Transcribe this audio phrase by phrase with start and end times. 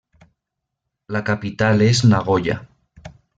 [1.17, 2.57] La capital és Nagoya.